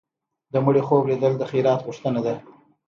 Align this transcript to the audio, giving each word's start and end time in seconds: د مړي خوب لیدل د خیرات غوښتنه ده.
د 0.51 0.53
مړي 0.65 0.81
خوب 0.87 1.03
لیدل 1.09 1.33
د 1.37 1.43
خیرات 1.51 1.79
غوښتنه 1.87 2.19
ده. 2.25 2.33